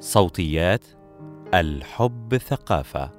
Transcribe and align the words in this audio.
صوتيات 0.00 0.84
الحب 1.54 2.36
ثقافة. 2.36 3.10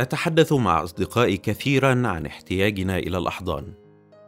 أتحدث 0.00 0.52
مع 0.52 0.82
أصدقائي 0.82 1.36
كثيرا 1.36 2.08
عن 2.08 2.26
احتياجنا 2.26 2.98
إلى 2.98 3.18
الأحضان 3.18 3.74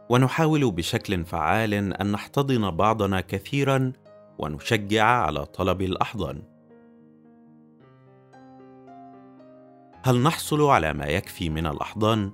ونحاول 0.09 0.71
بشكل 0.71 1.25
فعال 1.25 1.73
أن 1.73 2.11
نحتضن 2.11 2.71
بعضنا 2.71 3.21
كثيرا 3.21 3.93
ونشجع 4.37 5.05
على 5.05 5.45
طلب 5.45 5.81
الأحضان. 5.81 6.43
هل 10.03 10.23
نحصل 10.23 10.61
على 10.61 10.93
ما 10.93 11.05
يكفي 11.05 11.49
من 11.49 11.67
الأحضان؟ 11.67 12.31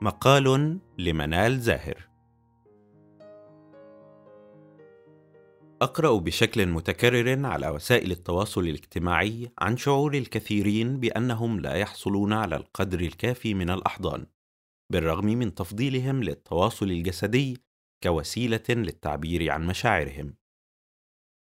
مقال 0.00 0.78
لمنال 0.98 1.60
زاهر. 1.60 2.13
أقرأ 5.84 6.18
بشكل 6.18 6.66
متكرر 6.66 7.46
على 7.46 7.68
وسائل 7.68 8.10
التواصل 8.10 8.60
الاجتماعي 8.60 9.52
عن 9.58 9.76
شعور 9.76 10.14
الكثيرين 10.14 11.00
بأنهم 11.00 11.60
لا 11.60 11.74
يحصلون 11.74 12.32
على 12.32 12.56
القدر 12.56 13.00
الكافي 13.00 13.54
من 13.54 13.70
الأحضان 13.70 14.26
بالرغم 14.92 15.26
من 15.26 15.54
تفضيلهم 15.54 16.22
للتواصل 16.22 16.86
الجسدي 16.86 17.62
كوسيلة 18.02 18.64
للتعبير 18.68 19.50
عن 19.50 19.66
مشاعرهم. 19.66 20.34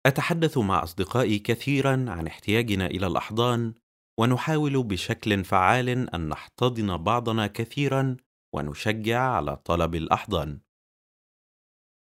أتحدث 0.06 0.58
مع 0.58 0.82
أصدقائي 0.82 1.38
كثيرا 1.38 2.04
عن 2.08 2.26
احتياجنا 2.26 2.86
إلى 2.86 3.06
الأحضان 3.06 3.74
ونحاول 4.20 4.82
بشكل 4.82 5.44
فعال 5.44 5.88
أن 6.14 6.28
نحتضن 6.28 6.96
بعضنا 6.96 7.46
كثيرا 7.46 8.16
ونشجع 8.54 9.20
على 9.20 9.56
طلب 9.56 9.94
الأحضان. 9.94 10.60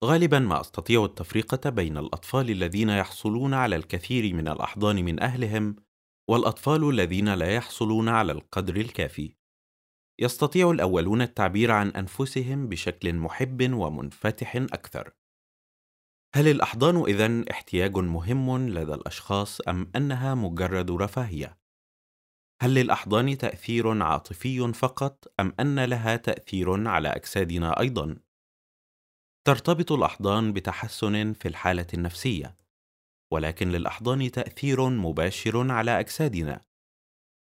غالبا 0.04 0.40
ما 0.40 0.62
أستطيع 0.62 1.06
التفرقه 1.06 1.70
بين 1.70 1.98
الأطفال 1.98 2.50
الذين 2.50 2.90
يحصلون 2.90 3.54
على 3.54 3.76
الكثير 3.76 4.34
من 4.34 4.48
الأحضان 4.48 5.06
من 5.06 5.20
أهلهم 5.20 5.76
والأطفال 6.30 6.90
الذين 6.90 7.34
لا 7.34 7.56
يحصلون 7.56 8.10
على 8.10 8.32
القدر 8.32 8.76
الكافي. 8.76 9.36
يستطيع 10.20 10.72
الأولون 10.72 11.22
التعبير 11.22 11.72
عن 11.72 11.90
أنفسهم 11.90 12.68
بشكل 12.68 13.14
محب 13.16 13.74
ومنفتح 13.74 14.56
أكثر. 14.56 15.14
هل 16.36 16.48
الأحضان 16.48 17.02
إذن 17.02 17.46
احتياج 17.52 17.98
مهم 17.98 18.70
لدى 18.70 18.94
الأشخاص 18.94 19.62
أم 19.62 19.92
أنها 19.96 20.36
مجرد 20.36 20.92
رفاهية؟ 20.92 21.58
هل 22.62 22.74
للأحضان 22.74 23.38
تأثير 23.38 24.04
عاطفي 24.04 24.74
فقط 24.74 25.34
أم 25.40 25.54
أن 25.60 25.80
لها 25.80 26.16
تأثير 26.16 26.88
على 26.88 27.10
أجسادنا 27.10 27.80
أيضا؟ 27.80 28.27
ترتبط 29.48 29.92
الأحضان 29.92 30.54
بتحسن 30.54 31.34
في 31.34 31.48
الحالة 31.48 31.88
النفسية 31.94 32.58
ولكن 33.34 33.70
للأحضان 33.70 34.32
تأثير 34.32 34.90
مباشر 34.90 35.72
على 35.72 36.00
أجسادنا. 36.00 36.62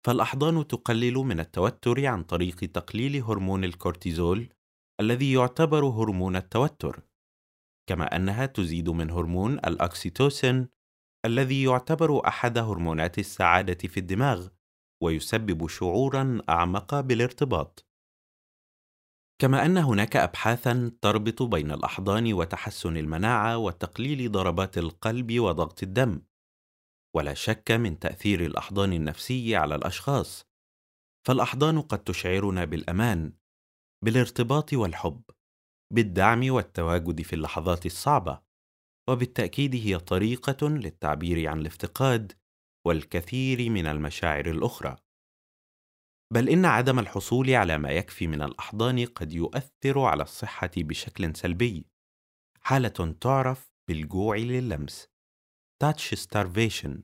فالأحضان 0.06 0.66
تقلل 0.66 1.14
من 1.14 1.40
التوتر 1.40 2.06
عن 2.06 2.22
طريق 2.22 2.56
تقليل 2.56 3.22
هرمون 3.22 3.64
الكورتيزول 3.64 4.48
الذي 5.00 5.32
يعتبر 5.32 5.84
هرمون 5.84 6.36
التوتر 6.36 7.02
كما 7.88 8.16
أنها 8.16 8.46
تزيد 8.46 8.88
من 8.88 9.10
هرمون 9.10 9.52
الأكسيتوسين 9.58 10.68
الذي 11.24 11.62
يعتبر 11.62 12.28
أحد 12.28 12.58
هرمونات 12.58 13.18
السعادة 13.18 13.88
في 13.88 14.00
الدماغ 14.00 14.48
ويسبب 15.02 15.68
شعورا 15.68 16.40
أعمق 16.48 17.00
بالارتباط. 17.00 17.83
كما 19.44 19.66
أن 19.66 19.78
هناك 19.78 20.16
ابحاثا 20.16 20.92
تربط 21.02 21.42
بين 21.42 21.70
الأحضان 21.70 22.32
وتحسن 22.32 22.96
المناعة 22.96 23.58
وتقليل 23.58 24.32
ضربات 24.32 24.78
القلب 24.78 25.40
وضغط 25.40 25.82
الدم. 25.82 26.22
ولا 27.16 27.34
شك 27.34 27.70
من 27.70 27.98
تأثير 27.98 28.46
الأحضان 28.46 28.92
النفسي 28.92 29.56
على 29.56 29.74
الأشخاص. 29.74 30.46
فالأحضان 31.27 31.80
قد 31.80 32.04
تشعرنا 32.04 32.64
بالأمان 32.64 33.33
بالارتباط 34.04 34.72
والحب 34.72 35.22
بالدعم 35.92 36.50
والتواجد 36.50 37.22
في 37.22 37.33
اللحظات 37.33 37.86
الصعبة. 37.86 38.40
وبالتأكيد 39.10 39.74
هي 39.74 39.98
طريقة 39.98 40.68
للتعبير 40.68 41.48
عن 41.48 41.60
الافتقاد 41.60 42.33
والكثير 42.86 43.70
من 43.70 43.86
المشاعر 43.86 44.46
الأخرى. 44.46 45.03
بل 46.33 46.48
إن 46.48 46.64
عدم 46.64 46.98
الحصول 46.98 47.51
على 47.51 47.79
ما 47.79 47.90
يكفي 47.90 48.27
من 48.27 48.42
الأحضان 48.42 49.07
قد 49.07 49.33
يؤثر 49.33 50.01
على 50.01 50.23
الصحة 50.23 50.70
بشكل 50.77 51.36
سلبي. 51.36 51.86
حالة 52.61 53.17
تعرف 53.20 53.73
بالجوع 53.89 54.36
للمس 54.36 55.08
touch 55.84 56.17
starvation 56.17 57.02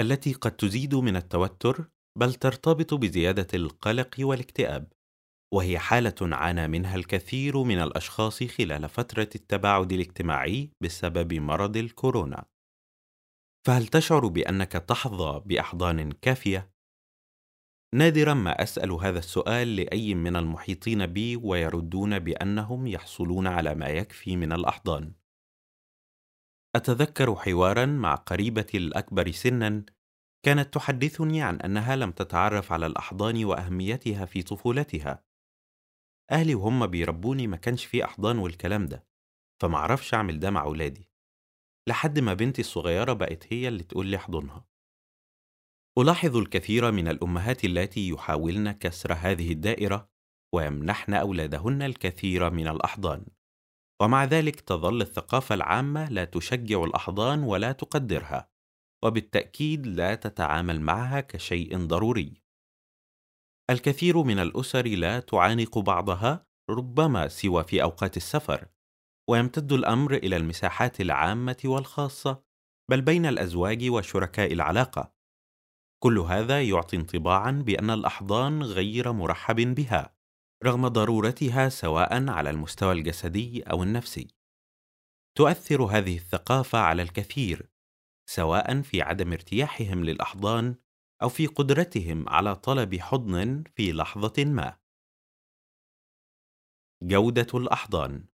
التي 0.00 0.32
قد 0.32 0.56
تزيد 0.56 0.94
من 0.94 1.16
التوتر 1.16 1.90
بل 2.18 2.34
ترتبط 2.34 2.94
بزيادة 2.94 3.46
القلق 3.54 4.16
والاكتئاب. 4.18 4.92
وهي 5.54 5.78
حالة 5.78 6.14
عانى 6.22 6.68
منها 6.68 6.96
الكثير 6.96 7.62
من 7.62 7.78
الأشخاص 7.78 8.42
خلال 8.42 8.88
فترة 8.88 9.28
التباعد 9.34 9.92
الاجتماعي 9.92 10.70
بسبب 10.80 11.34
مرض 11.34 11.76
الكورونا. 11.76 12.44
فهل 13.66 13.86
تشعر 13.86 14.26
بأنك 14.26 14.72
تحظى 14.72 15.42
بأحضان 15.46 16.12
كافية؟ 16.12 16.70
نادرا 17.94 18.34
ما 18.34 18.62
أسأل 18.62 18.92
هذا 18.92 19.18
السؤال 19.18 19.76
لأي 19.76 20.14
من 20.14 20.36
المحيطين 20.36 21.06
بي 21.06 21.36
ويردون 21.36 22.18
بأنهم 22.18 22.86
يحصلون 22.86 23.46
على 23.46 23.74
ما 23.74 23.86
يكفي 23.88 24.36
من 24.36 24.52
الأحضان. 24.52 25.12
أتذكر 26.76 27.36
حوارا 27.36 27.86
مع 27.86 28.14
قريبتي 28.14 28.76
الأكبر 28.76 29.30
سنا 29.30 29.84
كانت 30.42 30.74
تحدثني 30.74 31.42
عن 31.42 31.60
أنها 31.60 31.96
لم 31.96 32.10
تتعرف 32.10 32.72
على 32.72 32.86
الأحضان 32.86 33.44
وأهميتها 33.44 34.24
في 34.24 34.42
طفولتها. 34.42 35.24
أهلي 36.30 36.54
وهم 36.54 36.86
بيربوني 36.86 37.46
ما 37.46 37.56
كانش 37.56 37.84
في 37.84 38.04
أحضان 38.04 38.38
والكلام 38.38 38.86
ده 38.86 39.06
فمعرفش 39.62 40.14
أعمل 40.14 40.40
ده 40.40 40.50
مع 40.50 40.64
ولادي 40.64 41.10
لحد 41.88 42.18
ما 42.18 42.34
بنتي 42.34 42.60
الصغيرة 42.60 43.12
بقت 43.12 43.52
هي 43.52 43.68
اللي 43.68 43.82
تقول 43.82 44.06
لي 44.06 44.16
أحضنها. 44.16 44.66
ألاحظ 45.98 46.36
الكثير 46.36 46.90
من 46.90 47.08
الأمهات 47.08 47.64
اللاتي 47.64 48.08
يحاولن 48.08 48.72
كسر 48.72 49.12
هذه 49.12 49.52
الدائرة 49.52 50.10
ويمنحن 50.54 51.14
أولادهن 51.14 51.82
الكثير 51.82 52.50
من 52.50 52.68
الأحضان، 52.68 53.26
ومع 54.02 54.24
ذلك 54.24 54.60
تظل 54.60 55.00
الثقافة 55.00 55.54
العامة 55.54 56.08
لا 56.08 56.24
تشجع 56.24 56.84
الأحضان 56.84 57.42
ولا 57.42 57.72
تقدرها، 57.72 58.50
وبالتأكيد 59.04 59.86
لا 59.86 60.14
تتعامل 60.14 60.80
معها 60.80 61.20
كشيء 61.20 61.76
ضروري. 61.86 62.42
الكثير 63.70 64.22
من 64.22 64.38
الأسر 64.38 64.86
لا 64.86 65.20
تعانق 65.20 65.78
بعضها 65.78 66.46
ربما 66.70 67.28
سوى 67.28 67.64
في 67.64 67.82
أوقات 67.82 68.16
السفر، 68.16 68.68
ويمتد 69.30 69.72
الأمر 69.72 70.14
إلى 70.14 70.36
المساحات 70.36 71.00
العامة 71.00 71.62
والخاصة، 71.64 72.42
بل 72.90 73.00
بين 73.00 73.26
الأزواج 73.26 73.90
وشركاء 73.90 74.52
العلاقة. 74.52 75.19
كل 76.02 76.18
هذا 76.18 76.62
يعطي 76.62 76.96
انطباعا 76.96 77.50
بأن 77.50 77.90
الأحضان 77.90 78.62
غير 78.62 79.12
مرحب 79.12 79.56
بها 79.56 80.16
رغم 80.64 80.88
ضرورتها 80.88 81.68
سواء 81.68 82.28
على 82.28 82.50
المستوى 82.50 82.92
الجسدي 82.92 83.62
أو 83.62 83.82
النفسي. 83.82 84.28
تؤثر 85.34 85.82
هذه 85.82 86.16
الثقافة 86.16 86.78
على 86.78 87.02
الكثير 87.02 87.70
سواء 88.26 88.82
في 88.82 89.02
عدم 89.02 89.32
ارتياحهم 89.32 90.04
للأحضان 90.04 90.74
أو 91.22 91.28
في 91.28 91.46
قدرتهم 91.46 92.28
على 92.28 92.56
طلب 92.56 92.94
حضن 92.96 93.64
في 93.74 93.92
لحظة 93.92 94.44
ما. 94.44 94.76
جودة 97.02 97.46
الأحضان. 97.54 98.24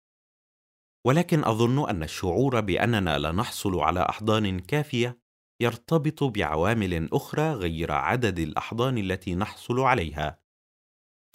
ولكن 1.05 1.43
أظن 1.43 1.89
أن 1.89 2.03
الشعور 2.03 2.61
بأننا 2.61 3.17
لا 3.17 3.31
نحصل 3.31 3.79
على 3.79 3.99
أحضان 4.09 4.59
كافية 4.59 5.26
يرتبط 5.61 6.23
بعوامل 6.23 7.09
أخرى 7.13 7.53
غير 7.53 7.91
عدد 7.91 8.39
الأحضان 8.39 8.97
التي 8.97 9.35
نحصل 9.35 9.79
عليها. 9.79 10.39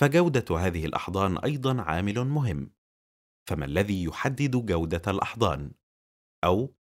فجودة 0.00 0.58
هذه 0.58 0.86
الأحضان 0.86 1.38
أيضا 1.38 1.82
عامل 1.82 2.24
مهم. 2.24 2.70
فما 3.48 3.64
الذي 3.64 4.04
يحدد 4.04 4.56
جودة 4.56 5.02
الأحضان؟ 5.08 5.72
أو 6.44 6.74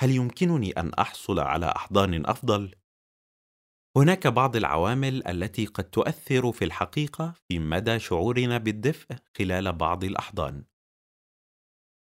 هل 0.00 0.10
يمكنني 0.10 0.70
أن 0.70 0.94
أحصل 0.94 1.38
على 1.38 1.66
أحضان 1.66 2.26
أفضل؟ 2.26 2.74
هناك 3.96 4.26
بعض 4.26 4.56
العوامل 4.56 5.26
التي 5.26 5.66
قد 5.66 5.84
تؤثر 5.84 6.52
في 6.52 6.64
الحقيقة 6.64 7.34
في 7.48 7.58
مدى 7.58 7.98
شعورنا 7.98 8.58
بالدفء 8.58 9.16
خلال 9.38 9.72
بعض 9.72 10.04
الأحضان. 10.04 10.64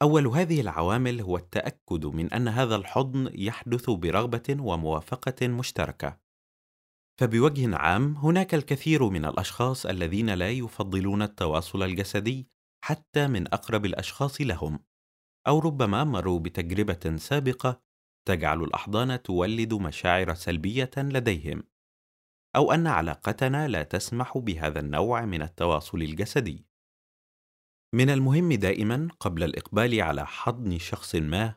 أول 0.03 0.27
هذه 0.27 0.61
العوامل 0.61 1.21
هو 1.21 1.37
التأكد 1.37 2.07
من 2.07 2.33
أن 2.33 2.49
هذا 2.49 2.77
الحضن 2.77 3.31
يحدث 3.35 3.91
برغبة 3.91 4.57
وموافقة 4.61 5.49
مشتركة 5.49 6.21
فبوجه 7.21 7.77
عام 7.77 8.17
هناك 8.17 8.55
الكثير 8.55 9.09
من 9.09 9.25
الأشخاص 9.25 9.87
الذين 9.87 10.31
لا 10.31 10.51
يفضلون 10.51 11.23
التواصل 11.23 11.83
الجسدي 11.83 12.49
حتى 12.85 13.27
من 13.27 13.47
أقرب 13.47 13.87
الأشخاص 13.87 14.41
لهم 14.41 14.81
أو 15.47 15.59
ربما 15.59 16.05
مروا 16.05 16.39
بتجربة 16.39 17.17
سابقة 17.17 17.83
تجعل 18.29 18.63
الأحضان 18.63 19.23
تولد 19.23 19.75
مشاعر 19.75 20.35
سلبية 20.35 20.91
لديهم، 20.97 21.63
أو 22.57 22.73
أن 22.73 22.87
علاقتنا 22.87 23.69
لا 23.69 23.83
تسمح 23.83 24.39
بهذا 24.39 24.81
النوع 24.81 25.25
من 25.25 25.43
التواصل 25.43 26.03
الجسدي. 26.03 26.68
من 27.95 28.11
المهم 28.11 28.53
دائما 28.53 29.09
قبل 29.21 29.43
الإقبال 29.43 30.01
على 30.01 30.27
حضن 30.27 30.79
شخص 30.79 31.15
ما 31.15 31.55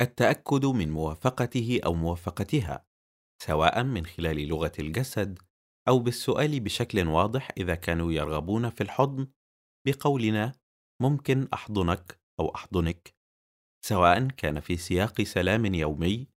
التأكد 0.00 0.66
من 0.66 0.90
موافقته 0.90 1.80
أو 1.84 1.94
موافقتها، 1.94 2.86
سواء 3.42 3.84
من 3.84 4.06
خلال 4.06 4.48
لغة 4.48 4.72
الجسد 4.78 5.38
أو 5.88 5.98
بالسؤال 5.98 6.60
بشكل 6.60 7.06
واضح 7.08 7.50
إذا 7.56 7.74
كانوا 7.74 8.12
يرغبون 8.12 8.70
في 8.70 8.80
الحضن 8.80 9.28
بقولنا 9.86 10.52
ممكن 11.02 11.48
أحضنك 11.54 12.20
أو 12.40 12.54
أحضنك 12.54 13.14
سواء 13.84 14.28
كان 14.28 14.60
في 14.60 14.76
سياق 14.76 15.22
سلام 15.22 15.74
يومي 15.74 16.28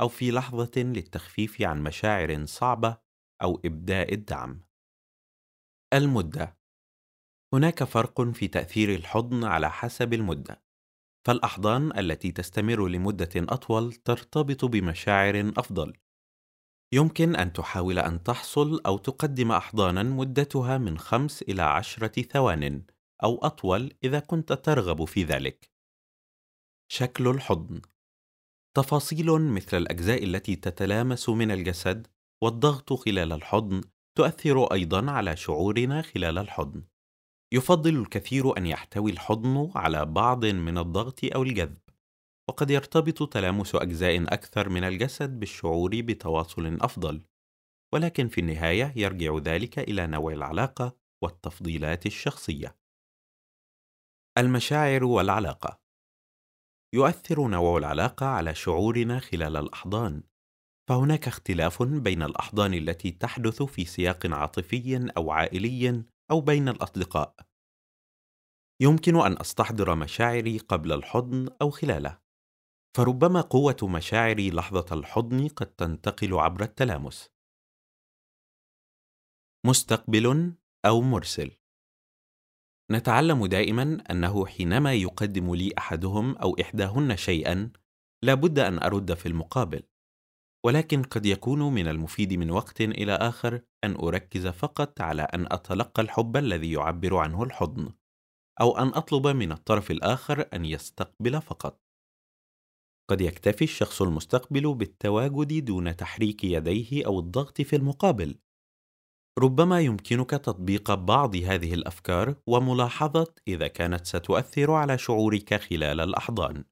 أو 0.00 0.08
في 0.08 0.30
لحظة 0.30 0.70
للتخفيف 0.76 1.62
عن 1.62 1.82
مشاعر 1.82 2.46
صعبة 2.46 2.98
أو 3.42 3.60
إبداء 3.64 4.14
الدعم. 4.14 4.64
المدة 5.94 6.57
هناك 7.54 7.84
فرق 7.84 8.20
في 8.22 8.48
تأثير 8.48 8.94
الحضن 8.94 9.44
على 9.44 9.70
حسب 9.70 10.14
المدة، 10.14 10.62
فالأحضان 11.26 11.98
التي 11.98 12.32
تستمر 12.32 12.88
لمدة 12.88 13.30
أطول 13.36 13.92
ترتبط 13.92 14.64
بمشاعر 14.64 15.52
أفضل. 15.56 15.92
يمكن 16.92 17.36
أن 17.36 17.52
تحاول 17.52 17.98
أن 17.98 18.22
تحصل 18.22 18.80
أو 18.86 18.98
تقدم 18.98 19.52
أحضانا 19.52 20.02
مدتها 20.02 20.78
من 20.78 20.98
خمس 20.98 21.42
إلى 21.42 21.62
عشرة 21.62 22.22
ثوان 22.22 22.82
أو 23.24 23.38
أطول 23.38 23.92
إذا 24.04 24.20
كنت 24.20 24.52
ترغب 24.52 25.04
في 25.04 25.24
ذلك. 25.24 25.70
شكل 26.92 27.28
الحضن 27.28 27.80
تفاصيل 28.76 29.32
مثل 29.32 29.76
الأجزاء 29.76 30.24
التي 30.24 30.56
تتلامس 30.56 31.28
من 31.28 31.50
الجسد 31.50 32.06
والضغط 32.42 32.92
خلال 32.92 33.32
الحضن 33.32 33.80
تؤثر 34.14 34.72
أيضا 34.72 35.10
على 35.10 35.36
شعورنا 35.36 36.02
خلال 36.02 36.38
الحضن. 36.38 36.84
يفضل 37.52 37.96
الكثير 37.96 38.58
أن 38.58 38.66
يحتوي 38.66 39.10
الحضن 39.10 39.70
على 39.74 40.04
بعض 40.04 40.44
من 40.44 40.78
الضغط 40.78 41.20
أو 41.24 41.42
الجذب، 41.42 41.78
وقد 42.48 42.70
يرتبط 42.70 43.32
تلامس 43.32 43.74
أجزاء 43.74 44.22
أكثر 44.22 44.68
من 44.68 44.84
الجسد 44.84 45.40
بالشعور 45.40 46.00
بتواصل 46.00 46.78
أفضل، 46.80 47.22
ولكن 47.94 48.28
في 48.28 48.40
النهاية 48.40 48.92
يرجع 48.96 49.38
ذلك 49.38 49.78
إلى 49.78 50.06
نوع 50.06 50.32
العلاقة 50.32 50.96
والتفضيلات 51.22 52.06
الشخصية. 52.06 52.76
المشاعر 54.38 55.04
والعلاقة 55.04 55.80
يؤثر 56.94 57.48
نوع 57.48 57.78
العلاقة 57.78 58.26
على 58.26 58.54
شعورنا 58.54 59.18
خلال 59.18 59.56
الأحضان، 59.56 60.22
فهناك 60.88 61.28
اختلاف 61.28 61.82
بين 61.82 62.22
الأحضان 62.22 62.74
التي 62.74 63.10
تحدث 63.10 63.62
في 63.62 63.84
سياق 63.84 64.26
عاطفي 64.26 65.12
أو 65.16 65.30
عائلي 65.30 66.04
أو 66.30 66.40
بين 66.40 66.68
الأصدقاء. 66.68 67.34
يمكن 68.80 69.16
أن 69.20 69.40
أستحضر 69.40 69.94
مشاعري 69.94 70.58
قبل 70.58 70.92
الحضن 70.92 71.48
أو 71.62 71.70
خلاله، 71.70 72.18
فربما 72.96 73.40
قوة 73.40 73.76
مشاعري 73.82 74.50
لحظة 74.50 74.94
الحضن 74.94 75.48
قد 75.48 75.66
تنتقل 75.66 76.34
عبر 76.34 76.62
التلامس. 76.62 77.30
مستقبل 79.66 80.54
أو 80.86 81.00
مرسل 81.00 81.50
نتعلم 82.90 83.46
دائما 83.46 84.04
أنه 84.10 84.46
حينما 84.46 84.94
يقدم 84.94 85.54
لي 85.54 85.72
أحدهم 85.78 86.36
أو 86.36 86.56
إحداهن 86.60 87.16
شيئا 87.16 87.72
لابد 88.22 88.58
أن 88.58 88.82
أرد 88.82 89.14
في 89.14 89.26
المقابل 89.26 89.82
ولكن 90.66 91.02
قد 91.02 91.26
يكون 91.26 91.74
من 91.74 91.88
المفيد 91.88 92.32
من 92.32 92.50
وقت 92.50 92.80
إلى 92.80 93.12
آخر 93.12 93.60
أن 93.84 93.94
أركز 93.94 94.46
فقط 94.46 95.00
على 95.00 95.22
أن 95.22 95.46
أتلقى 95.52 96.02
الحب 96.02 96.36
الذي 96.36 96.72
يعبر 96.72 97.16
عنه 97.16 97.42
الحضن 97.42 97.92
أو 98.60 98.78
أن 98.78 98.88
أطلب 98.88 99.26
من 99.26 99.52
الطرف 99.52 99.90
الآخر 99.90 100.48
أن 100.54 100.64
يستقبل 100.64 101.42
فقط. 101.42 101.80
قد 103.10 103.20
يكتفي 103.20 103.64
الشخص 103.64 104.02
المستقبل 104.02 104.74
بالتواجد 104.74 105.64
دون 105.64 105.96
تحريك 105.96 106.44
يديه 106.44 107.06
أو 107.06 107.18
الضغط 107.18 107.60
في 107.60 107.76
المقابل. 107.76 108.38
ربما 109.38 109.80
يمكنك 109.80 110.30
تطبيق 110.30 110.94
بعض 110.94 111.36
هذه 111.36 111.74
الأفكار 111.74 112.34
وملاحظه 112.46 113.34
إذا 113.48 113.68
كانت 113.68 114.06
ستؤثر 114.06 114.70
على 114.70 114.98
شعورك 114.98 115.54
خلال 115.54 116.00
الأحضان. 116.00 116.64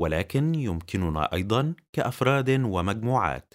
ولكن 0.00 0.54
يمكننا 0.54 1.32
أيضا 1.32 1.74
كأفراد 1.92 2.50
ومجموعات 2.50 3.54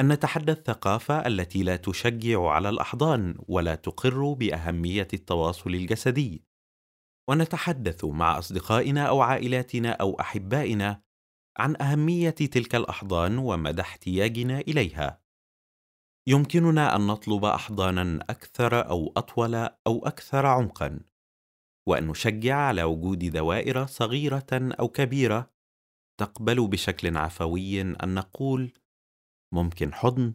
أن 0.00 0.12
نتحدى 0.12 0.52
الثقافه 0.52 1.26
التي 1.26 1.62
لا 1.62 1.76
تشجع 1.76 2.48
على 2.48 2.68
الأحضان 2.68 3.38
ولا 3.48 3.74
تقر 3.74 4.32
بأهمية 4.32 5.08
التواصل 5.14 5.70
الجسدي. 5.70 6.44
ونتحدث 7.30 8.04
مع 8.04 8.38
أصدقائنا 8.38 9.06
أو 9.06 9.20
عائلاتنا 9.20 9.90
أو 9.90 10.20
أحبائنا 10.20 11.02
عن 11.58 11.76
أهمية 11.80 12.30
تلك 12.30 12.74
الأحضان 12.74 13.38
ومدى 13.38 13.82
احتياجنا 13.82 14.60
إليها. 14.60 15.20
يمكننا 16.28 16.96
أن 16.96 17.06
نطلب 17.06 17.44
احضانا 17.44 18.24
أكثر 18.30 18.88
أو 18.88 19.12
أطول 19.16 19.54
أو 19.86 20.06
أكثر 20.06 20.46
عمقا 20.46 21.00
وأن 21.88 22.06
نشجع 22.06 22.56
على 22.56 22.82
وجود 22.82 23.18
دوائر 23.18 23.86
صغيرة 23.86 24.46
أو 24.52 24.88
كبيرة 24.88 25.57
تقبل 26.18 26.68
بشكل 26.68 27.16
عفوي 27.16 27.80
أن 27.80 28.14
نقول 28.14 28.72
ممكن 29.52 29.94
حضن 29.94 30.34